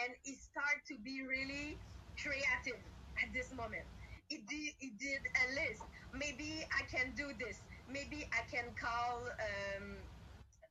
And 0.01 0.11
he 0.27 0.35
started 0.35 0.83
to 0.91 0.97
be 0.99 1.23
really 1.23 1.79
creative 2.19 2.83
at 3.23 3.31
this 3.37 3.53
moment. 3.55 3.87
He 4.29 4.39
did, 4.49 4.73
he 4.79 4.91
did 4.99 5.23
a 5.45 5.47
list. 5.55 5.85
Maybe 6.13 6.65
I 6.73 6.83
can 6.91 7.15
do 7.15 7.33
this. 7.39 7.61
Maybe 7.89 8.25
I 8.33 8.43
can 8.51 8.75
call 8.75 9.27
um, 9.29 9.87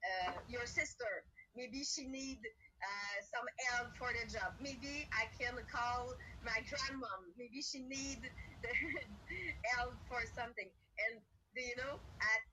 uh, 0.04 0.34
your 0.48 0.66
sister. 0.66 1.26
Maybe 1.56 1.84
she 1.86 2.08
need 2.10 2.42
uh, 2.42 3.18
some 3.30 3.46
help 3.70 3.94
for 4.00 4.10
the 4.12 4.26
job. 4.30 4.58
Maybe 4.60 5.06
I 5.14 5.30
can 5.38 5.56
call 5.70 6.10
my 6.42 6.58
grandmom. 6.66 7.22
Maybe 7.38 7.62
she 7.62 7.86
need 7.86 8.22
help 9.78 9.96
for 10.10 10.22
something. 10.34 10.70
And 11.08 11.22
do 11.56 11.62
you 11.62 11.76
know, 11.78 11.96
at 12.22 12.44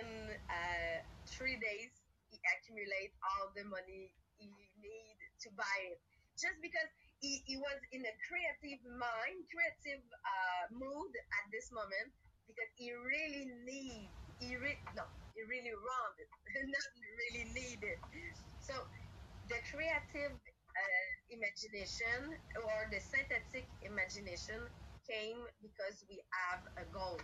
in 0.00 0.08
uh, 0.48 0.96
three 1.28 1.58
days, 1.60 1.92
he 2.32 2.40
accumulate 2.56 3.12
all 3.22 3.52
the 3.54 3.64
money 3.68 4.12
he 4.38 4.48
need 4.80 5.18
to 5.44 5.48
buy 5.56 5.78
it. 5.92 6.00
Just 6.36 6.60
because 6.60 6.90
he, 7.20 7.42
he 7.46 7.56
was 7.56 7.78
in 7.92 8.02
a 8.04 8.14
creative 8.28 8.82
mind, 8.86 9.38
creative 9.50 10.04
uh, 10.04 10.64
mood 10.72 11.12
at 11.42 11.44
this 11.52 11.70
moment, 11.72 12.12
because 12.46 12.70
he 12.76 12.92
really 12.92 13.46
need, 13.64 14.12
he 14.38 14.56
re- 14.56 14.82
no, 14.96 15.04
he 15.34 15.42
really 15.48 15.74
wanted, 15.74 16.28
not 16.72 16.90
really 17.18 17.46
needed. 17.54 17.98
So 18.60 18.74
the 19.48 19.58
creative 19.70 20.34
uh, 20.36 21.10
imagination 21.30 22.36
or 22.64 22.78
the 22.92 23.00
synthetic 23.00 23.68
imagination 23.82 24.60
came 25.08 25.40
because 25.62 26.04
we 26.08 26.20
have 26.48 26.62
a 26.82 26.86
goal. 26.90 27.18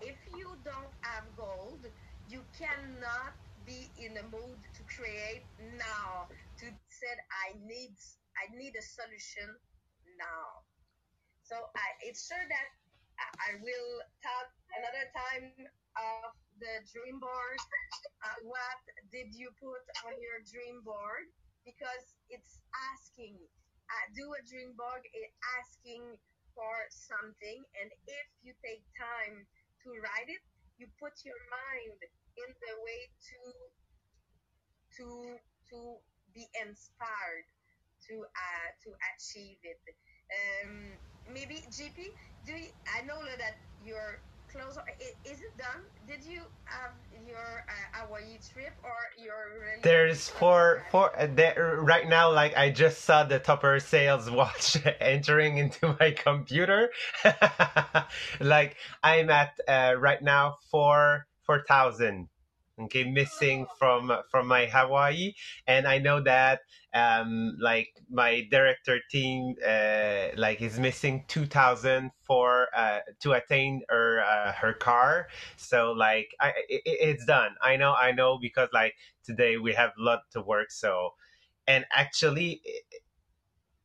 If 0.00 0.18
you 0.26 0.58
don't 0.64 0.92
have 1.02 1.34
gold, 1.36 1.86
you 2.26 2.44
cannot 2.56 3.34
be 3.64 3.92
in 3.96 4.16
a 4.18 4.24
mood 4.24 4.60
to 4.76 4.82
create 4.84 5.46
now. 5.58 6.28
To 6.60 6.66
said 6.88 7.18
I 7.30 7.54
need 7.60 7.96
I 8.38 8.50
need 8.54 8.74
a 8.76 8.84
solution 8.84 9.48
now. 10.18 10.64
So 11.42 11.56
I, 11.74 11.86
it's 12.06 12.26
sure 12.26 12.42
that 12.46 12.68
I, 13.18 13.26
I 13.50 13.50
will 13.60 13.92
talk 14.22 14.48
another 14.78 15.06
time 15.14 15.66
of 15.98 16.30
the 16.62 16.74
dream 16.92 17.18
board. 17.18 17.58
Uh, 18.22 18.38
what 18.46 18.80
did 19.10 19.34
you 19.34 19.50
put 19.58 19.82
on 20.06 20.14
your 20.22 20.40
dream 20.46 20.82
board? 20.84 21.28
Because 21.64 22.14
it's 22.30 22.60
asking. 22.94 23.36
Uh, 23.90 24.04
do 24.14 24.24
a 24.38 24.42
dream 24.46 24.72
board 24.78 25.02
it 25.10 25.30
asking 25.58 26.04
for 26.54 26.74
something, 26.90 27.58
and 27.82 27.90
if 28.06 28.26
you 28.42 28.54
take 28.62 28.82
time 28.94 29.46
to 29.82 29.88
write 29.98 30.30
it, 30.30 30.42
you 30.78 30.86
put 31.02 31.12
your 31.26 31.38
mind 31.50 31.98
in 32.38 32.50
the 32.62 32.74
way 32.86 33.00
to 33.10 33.38
to 34.96 35.06
to 35.70 35.78
be 36.34 36.46
inspired 36.62 37.46
to 38.08 38.14
uh, 38.24 38.68
to 38.84 38.90
achieve 39.12 39.58
it. 39.62 39.80
Um, 40.30 40.92
maybe 41.32 41.64
JP, 41.70 42.10
do 42.46 42.52
you, 42.52 42.66
I 42.96 43.04
know 43.06 43.18
that 43.38 43.56
you're. 43.84 44.20
Is 45.24 45.38
it 45.38 45.56
done? 45.56 45.82
Did 46.08 46.24
you 46.24 46.42
have 46.64 46.90
your 47.24 47.64
uh, 47.68 48.04
Hawaii 48.04 48.36
trip 48.52 48.72
or 48.82 48.98
your? 49.16 49.60
Really 49.60 49.80
There's 49.80 50.28
four 50.28 50.82
four 50.90 51.16
uh, 51.16 51.28
there 51.32 51.78
right 51.80 52.08
now. 52.08 52.32
Like 52.32 52.56
I 52.56 52.70
just 52.70 53.02
saw 53.02 53.22
the 53.22 53.38
topper 53.38 53.78
sales 53.78 54.28
watch 54.40 54.76
entering 55.00 55.58
into 55.58 55.96
my 56.00 56.10
computer. 56.10 56.90
like 58.40 58.74
I'm 59.04 59.30
at 59.30 59.52
uh, 59.68 59.94
right 59.96 60.20
now 60.20 60.56
four 60.68 61.28
four 61.46 61.62
thousand 61.68 62.28
okay 62.84 63.04
missing 63.04 63.66
from 63.78 64.12
from 64.30 64.46
my 64.46 64.66
hawaii. 64.66 65.32
And 65.66 65.86
i 65.86 65.98
know 65.98 66.20
that 66.22 66.60
um 66.94 67.56
like 67.60 67.88
my 68.10 68.46
director 68.50 68.98
team 69.10 69.54
uh 69.66 70.28
like 70.36 70.60
is 70.60 70.78
missing 70.78 71.24
2000 71.28 72.10
for 72.24 72.68
uh 72.76 73.00
to 73.20 73.32
attain 73.32 73.82
her 73.88 74.20
uh, 74.22 74.52
her 74.52 74.72
car. 74.74 75.28
So 75.56 75.92
like 75.92 76.28
i 76.40 76.48
it, 76.68 76.82
it's 76.84 77.24
done. 77.26 77.52
I 77.62 77.76
know 77.76 77.94
i 77.94 78.12
know 78.12 78.38
because 78.40 78.68
like 78.72 78.94
today 79.24 79.56
we 79.56 79.72
have 79.74 79.90
a 79.98 80.02
lot 80.02 80.20
to 80.32 80.42
work 80.42 80.70
so. 80.70 81.10
And 81.66 81.84
actually 81.92 82.62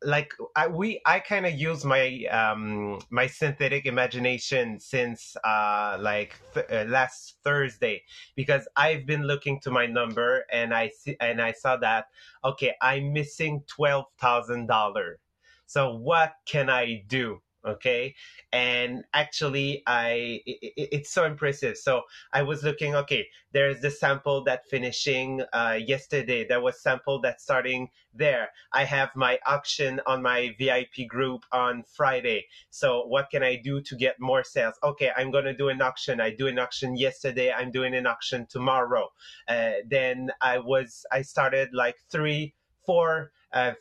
like 0.04 0.34
I 0.56 0.68
we 0.68 1.02
I 1.06 1.20
kind 1.20 1.46
of 1.46 1.54
use 1.54 1.86
my 1.86 2.26
um 2.32 3.00
my 3.10 3.28
synthetic 3.28 3.86
imagination 3.86 4.80
since 4.80 5.36
uh 5.44 5.98
like 6.00 6.40
th- 6.54 6.68
uh, 6.70 6.86
last 6.90 7.38
Thursday 7.44 8.04
because 8.36 8.68
I've 8.76 9.06
been 9.06 9.24
looking 9.24 9.60
to 9.62 9.72
my 9.72 9.86
number 9.86 10.46
and 10.52 10.74
I 10.74 10.90
see 10.90 11.16
and 11.20 11.42
I 11.42 11.54
saw 11.54 11.78
that 11.78 12.08
okay 12.44 12.74
I'm 12.82 13.14
missing 13.14 13.64
twelve 13.68 14.06
thousand 14.20 14.68
dollar 14.68 15.20
so 15.66 15.96
what 15.96 16.34
can 16.46 16.70
I 16.70 17.04
do 17.08 17.42
okay? 17.66 18.16
And 18.52 19.04
actually 19.14 19.84
i 19.88 20.42
it, 20.46 20.74
it's 20.76 21.12
so 21.12 21.26
impressive. 21.26 21.78
So 21.78 22.04
i 22.34 22.42
was 22.42 22.64
looking 22.64 22.96
okay 22.96 23.28
there's 23.52 23.80
the 23.82 23.92
sample 23.92 24.44
that 24.44 24.66
finishing 24.70 25.42
uh, 25.54 25.80
yesterday. 25.80 26.46
There 26.46 26.62
was 26.62 26.82
sample 26.82 27.22
that 27.22 27.40
starting 27.40 27.90
there. 28.14 28.50
I 28.74 28.84
have 28.84 29.10
my 29.16 29.40
auction 29.46 30.02
on 30.06 30.22
my 30.22 30.54
vip 30.60 31.08
group 31.08 31.46
on 31.52 31.84
friday. 31.84 32.46
So 32.70 33.06
what 33.08 33.30
can 33.30 33.44
i 33.44 33.56
do 33.56 33.82
to 33.82 33.96
get 33.96 34.20
more 34.20 34.44
sales? 34.44 34.76
Okay 34.84 35.12
i'm 35.18 35.32
going 35.32 35.46
to 35.46 35.56
do 35.56 35.70
an 35.70 35.82
auction. 35.82 36.20
I 36.22 36.32
do 36.32 36.48
an 36.48 36.60
auction 36.60 36.96
yesterday. 36.96 37.52
I'm 37.52 37.72
doing 37.72 37.96
an 37.96 38.08
auction 38.08 38.46
tomorrow. 38.50 39.10
Uh, 39.48 39.72
then 39.90 40.32
i 40.42 40.58
was 40.58 41.06
i 41.12 41.22
started 41.22 41.70
like 41.74 41.96
three 42.12 42.54
four 42.86 43.32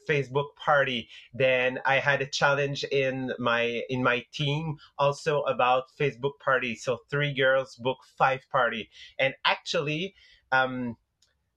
Facebook 0.08 0.54
party. 0.64 1.08
Then 1.32 1.80
I 1.84 1.96
had 1.96 2.22
a 2.22 2.26
challenge 2.26 2.84
in 2.84 3.32
my 3.38 3.82
in 3.88 4.02
my 4.02 4.24
team 4.32 4.76
also 4.98 5.42
about 5.42 5.84
Facebook 5.98 6.38
party. 6.44 6.74
So 6.74 7.00
three 7.10 7.34
girls 7.34 7.76
book 7.76 7.98
five 8.18 8.40
party, 8.50 8.90
and 9.18 9.34
actually. 9.44 10.14
Um, 10.52 10.96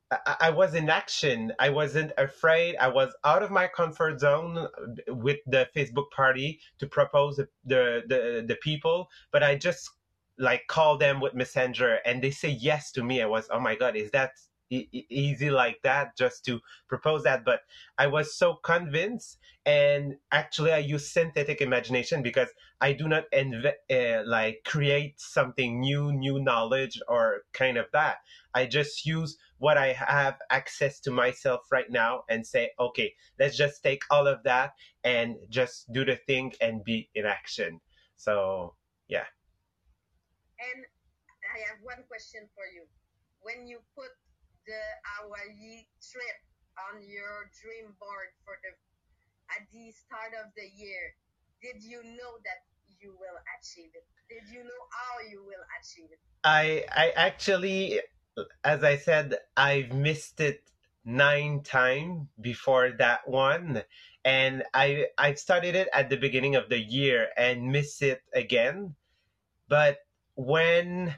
I, 0.10 0.36
I 0.40 0.50
was 0.52 0.74
in 0.74 0.90
action. 0.90 1.52
I 1.60 1.70
wasn't 1.70 2.14
afraid. 2.18 2.78
I 2.78 2.88
was 2.88 3.14
out 3.26 3.44
of 3.44 3.52
my 3.52 3.68
comfort 3.68 4.22
zone 4.22 4.70
with 5.10 5.40
the 5.46 5.68
Facebook 5.76 6.10
party 6.16 6.62
to 6.80 6.88
propose 6.88 7.36
the, 7.36 7.50
the, 7.66 8.04
the, 8.08 8.46
the 8.48 8.56
people, 8.64 9.10
but 9.34 9.44
I 9.44 9.56
just 9.56 9.90
like 10.38 10.68
call 10.68 10.98
them 10.98 11.20
with 11.20 11.34
messenger 11.34 12.00
and 12.06 12.24
they 12.24 12.32
say 12.32 12.50
yes 12.50 12.92
to 12.92 13.04
me 13.04 13.22
i 13.22 13.26
was 13.26 13.48
oh 13.52 13.60
my 13.60 13.76
god 13.76 13.96
is 13.96 14.12
that 14.12 14.32
easy 14.70 15.50
like 15.50 15.80
that 15.84 16.18
just 16.18 16.44
to 16.46 16.60
propose 16.88 17.24
that 17.24 17.46
but 17.46 17.62
i 17.98 18.06
was 18.06 18.36
so 18.36 18.56
convinced 18.56 19.38
and 19.66 20.16
actually 20.32 20.72
i 20.72 20.78
use 20.78 21.12
synthetic 21.12 21.62
imagination 21.62 22.22
because 22.22 22.50
i 22.82 22.92
do 22.92 23.08
not 23.08 23.24
uh, 23.34 24.24
like 24.26 24.62
create 24.66 25.20
something 25.20 25.80
new 25.80 26.12
new 26.12 26.40
knowledge 26.40 27.00
or 27.08 27.42
kind 27.54 27.78
of 27.78 27.86
that. 27.94 28.18
I 28.54 28.66
just 28.66 29.06
use 29.06 29.38
what 29.60 29.78
i 29.78 29.94
have 29.94 30.38
access 30.50 31.00
to 31.02 31.12
myself 31.12 31.62
right 31.72 31.90
now 31.90 32.24
and 32.30 32.46
say 32.46 32.72
okay 32.80 33.14
let's 33.40 33.58
just 33.58 33.84
take 33.84 34.02
all 34.10 34.28
of 34.28 34.44
that 34.44 34.74
and 35.04 35.38
just 35.50 35.92
do 35.92 36.04
the 36.04 36.16
thing 36.16 36.54
and 36.60 36.84
be 36.84 37.10
in 37.16 37.26
action. 37.26 37.80
So 38.18 38.76
yeah. 39.08 39.28
And 40.60 40.86
i 41.56 41.58
have 41.70 41.80
one 41.84 42.04
question 42.08 42.50
for 42.56 42.66
you. 42.74 42.84
When 43.42 43.68
you 43.68 43.80
put 43.96 44.12
the 44.68 44.84
Hawaii 45.18 45.88
trip 46.04 46.38
on 46.92 47.02
your 47.02 47.50
dream 47.56 47.96
board 47.98 48.36
for 48.44 48.60
the 48.62 48.72
at 49.56 49.64
the 49.72 49.92
start 49.96 50.36
of 50.44 50.52
the 50.60 50.68
year, 50.76 51.16
did 51.64 51.80
you 51.82 52.04
know 52.04 52.36
that 52.44 52.68
you 53.00 53.16
will 53.16 53.40
achieve 53.56 53.96
it? 53.96 54.04
Did 54.28 54.44
you 54.52 54.64
know 54.64 54.84
how 54.92 55.24
you 55.32 55.40
will 55.44 55.64
achieve 55.80 56.12
it? 56.12 56.20
I 56.44 56.84
I 56.92 57.16
actually 57.16 58.02
as 58.64 58.84
I 58.84 58.98
said, 58.98 59.36
I've 59.56 59.94
missed 59.94 60.40
it 60.40 60.62
nine 61.06 61.64
times 61.64 62.28
before 62.42 62.92
that 63.00 63.28
one. 63.28 63.84
And 64.26 64.64
I 64.74 65.08
I've 65.18 65.40
started 65.40 65.76
it 65.76 65.88
at 65.94 66.10
the 66.10 66.18
beginning 66.18 66.56
of 66.56 66.70
the 66.70 66.80
year 66.80 67.30
and 67.38 67.72
miss 67.72 68.02
it 68.02 68.22
again. 68.34 68.96
But 69.70 70.00
when 70.36 71.16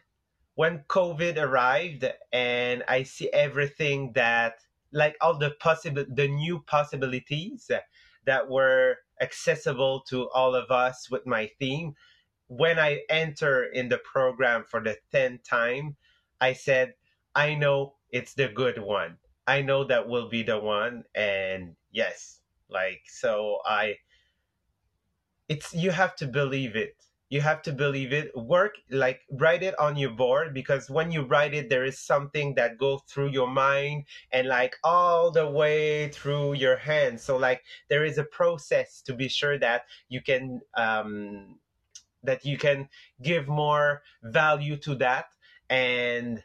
when 0.60 0.84
COVID 0.90 1.38
arrived 1.38 2.04
and 2.34 2.84
I 2.90 3.04
see 3.04 3.30
everything 3.32 4.12
that 4.16 4.56
like 4.92 5.16
all 5.22 5.38
the 5.38 5.52
possible 5.52 6.04
the 6.14 6.28
new 6.28 6.60
possibilities 6.68 7.72
that 8.26 8.50
were 8.50 8.98
accessible 9.22 10.02
to 10.10 10.30
all 10.32 10.56
of 10.56 10.70
us 10.70 11.10
with 11.10 11.26
my 11.26 11.50
theme 11.60 11.96
when 12.48 12.78
i 12.78 13.00
enter 13.10 13.64
in 13.64 13.88
the 13.88 14.00
program 14.00 14.66
for 14.68 14.84
the 14.84 14.98
10th 15.14 15.44
time 15.48 15.96
i 16.42 16.52
said 16.52 16.94
i 17.36 17.56
know 17.56 17.94
it's 18.12 18.34
the 18.34 18.50
good 18.50 18.80
one. 18.80 19.16
I 19.48 19.62
know 19.62 19.84
that 19.86 20.10
will 20.10 20.28
be 20.28 20.44
the 20.44 20.60
one 20.60 21.06
and 21.16 21.76
yes 21.92 22.42
like 22.70 23.04
so 23.06 23.60
i 23.66 23.96
it's 25.48 25.74
you 25.74 25.92
have 25.92 26.18
to 26.18 26.28
believe 26.28 26.76
it 26.76 26.98
you 27.30 27.42
have 27.42 27.62
to 27.64 27.72
believe 27.72 28.12
it. 28.12 28.36
Work 28.36 28.76
like 28.90 29.22
write 29.32 29.64
it 29.64 29.78
on 29.80 29.96
your 29.96 30.12
board 30.12 30.54
because 30.54 30.90
when 30.90 31.12
you 31.12 31.24
write 31.24 31.54
it 31.54 31.70
there 31.70 31.86
is 31.86 32.00
something 32.00 32.56
that 32.56 32.78
goes 32.78 33.02
through 33.08 33.30
your 33.30 33.48
mind 33.48 34.06
and 34.32 34.48
like 34.48 34.76
all 34.84 35.32
the 35.32 35.48
way 35.50 36.10
through 36.10 36.54
your 36.54 36.78
hands 36.78 37.24
so 37.24 37.38
like 37.38 37.64
there 37.90 38.04
is 38.04 38.18
a 38.18 38.24
process 38.24 39.02
to 39.02 39.14
be 39.14 39.28
sure 39.28 39.58
that 39.60 39.84
you 40.10 40.22
can 40.22 40.62
um 40.76 41.60
that 42.24 42.46
you 42.46 42.58
can 42.58 42.90
give 43.22 43.48
more 43.48 44.02
value 44.24 44.76
to 44.78 44.96
that. 44.96 45.28
And 45.70 46.44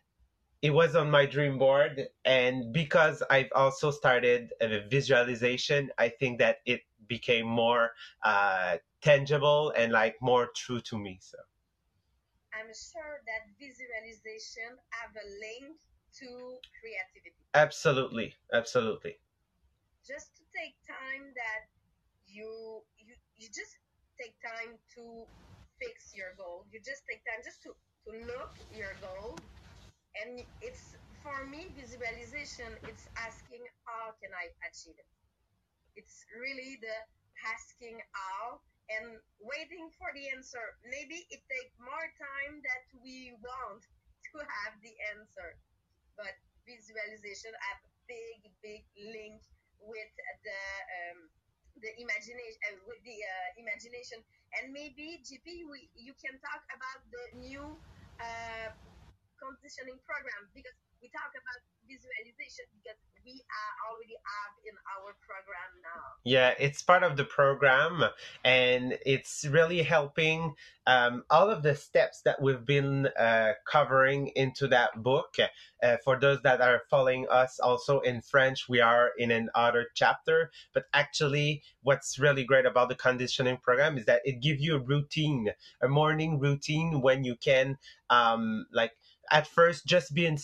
it 0.63 0.71
was 0.71 0.97
on 0.97 1.11
my 1.11 1.27
dream 1.27 1.59
board 1.59 2.09
and 2.25 2.73
because 2.73 3.23
i've 3.29 3.51
also 3.55 3.91
started 3.91 4.51
a 4.63 4.81
visualization 4.89 5.91
i 5.99 6.09
think 6.09 6.39
that 6.39 6.59
it 6.65 6.81
became 7.07 7.47
more 7.47 7.91
uh, 8.25 8.77
tangible 9.05 9.71
and 9.77 9.93
like 9.93 10.17
more 10.23 10.49
true 10.57 10.81
to 10.83 10.99
me. 10.99 11.21
So 11.23 11.39
I'm 12.55 12.73
sure 12.73 13.21
that 13.27 13.51
visualization 13.59 14.79
have 15.01 15.13
a 15.17 15.27
link 15.41 15.79
to 16.21 16.59
creativity. 16.81 17.47
Absolutely, 17.55 18.35
absolutely. 18.53 19.17
Just 20.07 20.37
to 20.37 20.43
take 20.55 20.77
time 20.87 21.35
that 21.35 21.63
you 22.27 22.83
you 22.99 23.15
you 23.37 23.49
just 23.49 23.79
take 24.21 24.37
time 24.43 24.79
to 24.97 25.27
fix 25.81 26.13
your 26.15 26.35
goal. 26.37 26.67
You 26.71 26.81
just 26.81 27.05
take 27.09 27.23
time 27.27 27.43
just 27.45 27.63
to 27.65 27.73
to 28.07 28.11
look 28.13 28.53
your 28.71 28.97
goal, 29.01 29.43
and 30.17 30.43
it's 30.61 30.95
for 31.23 31.47
me 31.47 31.73
visualization. 31.75 32.79
It's 32.87 33.07
asking 33.19 33.65
how 33.87 34.15
can 34.21 34.33
I 34.35 34.51
achieve 34.69 34.99
it 34.99 35.09
it's 35.97 36.25
really 36.41 36.79
the 36.81 36.97
asking 37.45 37.99
how 38.15 38.61
and 38.91 39.19
waiting 39.41 39.89
for 39.97 40.09
the 40.15 40.29
answer. 40.33 40.63
Maybe 40.85 41.25
it 41.31 41.43
takes 41.49 41.75
more 41.81 42.07
time 42.21 42.61
that 42.65 42.85
we 43.01 43.33
want 43.41 43.83
to 44.33 44.39
have 44.43 44.75
the 44.83 44.95
answer, 45.17 45.57
but 46.17 46.35
visualization 46.67 47.53
have 47.53 47.81
a 47.85 47.93
big, 48.09 48.39
big 48.63 48.83
link 48.99 49.41
with 49.81 50.13
the 50.45 50.61
um, 51.01 51.29
the 51.83 51.91
imagination 51.99 52.61
uh, 52.71 52.79
with 52.87 53.01
the 53.03 53.19
uh, 53.19 53.49
imagination. 53.59 54.23
And 54.61 54.71
maybe 54.71 55.19
JP, 55.27 55.67
we, 55.67 55.91
you 55.99 56.15
can 56.15 56.39
talk 56.39 56.63
about 56.71 57.01
the 57.11 57.25
new 57.39 57.83
uh, 58.23 58.71
conditioning 59.45 60.01
program 60.09 60.49
because 60.57 60.73
we 61.05 61.13
talk 61.13 61.29
about 61.37 61.61
visualization 61.85 62.65
because 62.81 62.97
we 63.25 63.33
are 63.33 63.93
already 63.93 64.17
have 64.17 64.55
in 64.65 64.77
our 64.97 65.13
program 65.21 65.71
now. 65.83 66.01
Yeah, 66.25 66.55
it's 66.59 66.83
part 66.83 67.03
of 67.03 67.17
the 67.17 67.25
program, 67.25 68.05
and 68.45 68.99
it's 69.05 69.45
really 69.45 69.83
helping 69.83 70.55
um, 70.87 71.25
all 71.31 71.51
of 71.51 71.63
the 71.63 71.75
steps 71.75 72.21
that 72.23 72.41
we've 72.41 72.65
been 72.65 73.09
uh, 73.19 73.53
covering 73.71 74.29
into 74.37 74.69
that 74.69 75.03
book. 75.03 75.37
Uh, 75.83 75.97
for 76.05 76.19
those 76.19 76.41
that 76.43 76.61
are 76.61 76.83
following 76.91 77.27
us 77.31 77.59
also 77.61 78.01
in 78.01 78.21
French, 78.21 78.69
we 78.69 78.81
are 78.81 79.11
in 79.19 79.31
another 79.31 79.87
chapter. 79.95 80.51
But 80.73 80.85
actually, 80.93 81.63
what's 81.83 82.19
really 82.19 82.45
great 82.45 82.67
about 82.67 82.89
the 82.89 82.95
conditioning 82.95 83.59
program 83.59 83.99
is 83.99 84.07
that 84.07 84.23
it 84.25 84.41
gives 84.41 84.63
you 84.63 84.77
a 84.77 84.81
routine, 84.81 85.51
a 85.83 85.89
morning 85.89 86.39
routine 86.39 87.01
when 87.01 87.25
you 87.25 87.37
can, 87.37 87.79
um, 88.11 88.67
like, 88.73 88.93
at 89.31 89.47
first 89.47 89.87
just 89.87 90.15
be 90.15 90.27
in, 90.27 90.37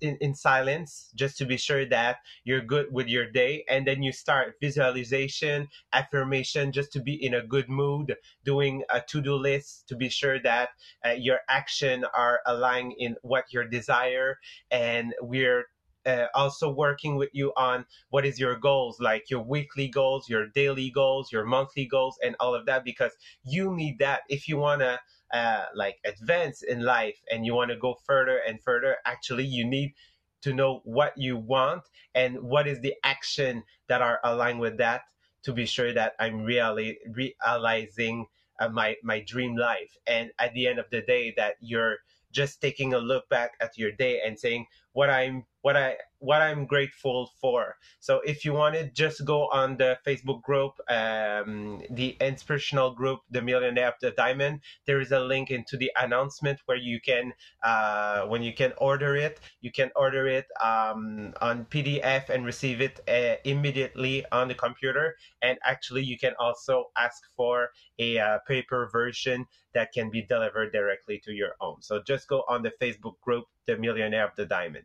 in, 0.00 0.16
in 0.20 0.34
silence 0.34 1.10
just 1.14 1.36
to 1.38 1.44
be 1.44 1.56
sure 1.56 1.84
that 1.86 2.18
you're 2.44 2.60
good 2.60 2.86
with 2.92 3.08
your 3.08 3.30
day 3.30 3.64
and 3.68 3.86
then 3.86 4.02
you 4.02 4.12
start 4.12 4.54
visualization 4.60 5.68
affirmation 5.92 6.72
just 6.72 6.92
to 6.92 7.00
be 7.00 7.14
in 7.14 7.34
a 7.34 7.42
good 7.46 7.68
mood 7.68 8.16
doing 8.44 8.82
a 8.90 9.00
to-do 9.00 9.34
list 9.34 9.88
to 9.88 9.96
be 9.96 10.08
sure 10.08 10.40
that 10.40 10.70
uh, 11.06 11.10
your 11.10 11.40
action 11.48 12.04
are 12.14 12.40
aligned 12.46 12.92
in 12.98 13.16
what 13.22 13.44
your 13.52 13.64
desire 13.64 14.38
and 14.70 15.14
we're 15.20 15.66
uh, 16.06 16.26
also 16.34 16.70
working 16.70 17.16
with 17.16 17.30
you 17.32 17.50
on 17.56 17.86
what 18.10 18.26
is 18.26 18.38
your 18.38 18.56
goals 18.56 19.00
like 19.00 19.30
your 19.30 19.42
weekly 19.42 19.88
goals 19.88 20.28
your 20.28 20.46
daily 20.48 20.90
goals 20.90 21.32
your 21.32 21.46
monthly 21.46 21.86
goals 21.86 22.18
and 22.22 22.36
all 22.40 22.54
of 22.54 22.66
that 22.66 22.84
because 22.84 23.12
you 23.44 23.74
need 23.74 23.98
that. 23.98 24.22
If 24.28 24.48
you 24.48 24.56
want 24.56 24.80
to 24.80 25.00
uh, 25.32 25.64
like 25.74 25.98
advance 26.04 26.62
in 26.62 26.82
life 26.82 27.20
and 27.30 27.44
you 27.46 27.54
want 27.54 27.70
to 27.70 27.76
go 27.76 27.96
further 28.06 28.38
and 28.46 28.62
further, 28.62 28.96
actually 29.04 29.44
you 29.44 29.64
need 29.64 29.94
to 30.42 30.52
know 30.52 30.80
what 30.84 31.12
you 31.16 31.36
want 31.36 31.82
and 32.14 32.40
what 32.40 32.66
is 32.66 32.80
the 32.80 32.94
action 33.02 33.62
that 33.88 34.02
are 34.02 34.20
aligned 34.24 34.60
with 34.60 34.76
that 34.76 35.02
to 35.42 35.52
be 35.52 35.66
sure 35.66 35.92
that 35.92 36.14
I'm 36.18 36.42
really 36.42 36.98
realizing 37.12 38.26
uh, 38.60 38.68
my 38.68 38.96
my 39.02 39.20
dream 39.20 39.56
life. 39.56 39.96
And 40.06 40.30
at 40.38 40.52
the 40.54 40.66
end 40.66 40.78
of 40.78 40.90
the 40.90 41.02
day, 41.02 41.34
that 41.36 41.54
you're 41.60 41.98
just 42.32 42.60
taking 42.60 42.94
a 42.94 42.98
look 42.98 43.28
back 43.28 43.52
at 43.60 43.78
your 43.78 43.92
day 43.92 44.20
and 44.24 44.38
saying 44.38 44.66
what 44.92 45.10
I'm 45.10 45.44
what 45.64 45.78
I 45.78 45.96
what 46.18 46.42
I'm 46.42 46.66
grateful 46.66 47.30
for. 47.40 47.76
So 47.98 48.20
if 48.20 48.44
you 48.44 48.52
want 48.52 48.74
it, 48.74 48.94
just 48.94 49.24
go 49.24 49.48
on 49.48 49.78
the 49.78 49.96
Facebook 50.06 50.42
group, 50.42 50.72
um, 50.90 51.80
the 51.90 52.16
inspirational 52.20 52.90
group, 52.94 53.20
the 53.30 53.40
Millionaire 53.40 53.88
of 53.88 53.94
the 54.02 54.10
Diamond. 54.10 54.60
There 54.86 55.00
is 55.00 55.10
a 55.10 55.20
link 55.20 55.50
into 55.50 55.78
the 55.78 55.90
announcement 55.96 56.60
where 56.66 56.76
you 56.76 57.00
can 57.00 57.32
uh, 57.62 58.26
when 58.26 58.42
you 58.42 58.52
can 58.52 58.74
order 58.76 59.16
it. 59.16 59.40
You 59.62 59.72
can 59.72 59.90
order 59.96 60.26
it 60.26 60.46
um, 60.62 61.32
on 61.40 61.64
PDF 61.64 62.28
and 62.28 62.44
receive 62.44 62.82
it 62.82 63.00
uh, 63.08 63.36
immediately 63.44 64.22
on 64.32 64.48
the 64.48 64.54
computer. 64.54 65.16
And 65.40 65.58
actually, 65.64 66.04
you 66.04 66.18
can 66.18 66.34
also 66.38 66.90
ask 66.98 67.22
for 67.36 67.70
a 67.98 68.18
uh, 68.18 68.38
paper 68.46 68.90
version 68.92 69.46
that 69.72 69.92
can 69.94 70.10
be 70.10 70.20
delivered 70.20 70.72
directly 70.72 71.22
to 71.24 71.32
your 71.32 71.54
home. 71.58 71.78
So 71.80 72.02
just 72.06 72.28
go 72.28 72.44
on 72.48 72.62
the 72.62 72.72
Facebook 72.82 73.18
group, 73.22 73.46
The 73.64 73.78
Millionaire 73.78 74.26
of 74.26 74.36
the 74.36 74.44
Diamond. 74.44 74.84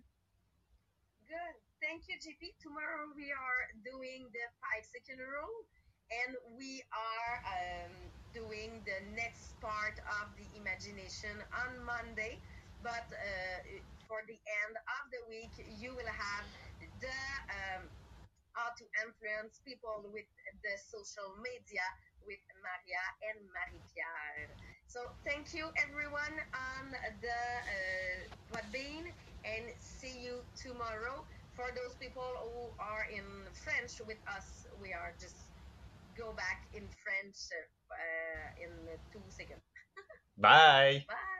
Thank 1.89 2.05
you, 2.05 2.21
JP. 2.21 2.53
Tomorrow 2.61 3.17
we 3.17 3.33
are 3.33 3.61
doing 3.81 4.29
the 4.29 4.45
five 4.61 4.85
second 4.85 5.25
rule 5.25 5.65
and 6.13 6.37
we 6.53 6.85
are 6.93 7.33
um, 7.49 8.13
doing 8.29 8.85
the 8.85 9.09
next 9.17 9.57
part 9.57 9.97
of 10.21 10.29
the 10.37 10.45
imagination 10.53 11.33
on 11.65 11.81
Monday. 11.81 12.45
But 12.85 13.09
uh, 13.09 13.57
for 14.05 14.21
the 14.29 14.37
end 14.37 14.73
of 14.77 15.03
the 15.09 15.21
week, 15.33 15.57
you 15.81 15.97
will 15.97 16.13
have 16.13 16.45
the 17.01 17.21
um, 17.57 17.89
how 18.53 18.69
to 18.77 18.85
influence 19.01 19.57
people 19.65 20.05
with 20.13 20.29
the 20.61 20.73
social 20.93 21.33
media 21.41 21.89
with 22.21 22.41
Maria 22.61 23.03
and 23.33 23.49
Marie-Pier. 23.49 24.53
So 24.85 25.01
thank 25.25 25.57
you 25.57 25.73
everyone 25.81 26.37
on 26.53 26.93
the 27.17 27.41
uh, 27.65 28.29
and 29.45 29.71
see 29.81 30.21
you 30.21 30.45
tomorrow. 30.53 31.25
For 31.59 31.75
those 31.75 31.99
people 31.99 32.23
who 32.39 32.71
are 32.79 33.03
in 33.11 33.27
French 33.51 33.99
with 34.07 34.23
us, 34.31 34.63
we 34.79 34.95
are 34.95 35.11
just 35.19 35.51
go 36.15 36.31
back 36.31 36.63
in 36.71 36.87
French 37.03 37.35
uh, 37.91 38.63
in 38.63 38.87
two 39.11 39.27
seconds. 39.27 39.59
Bye. 40.39 41.03
Bye. 41.03 41.38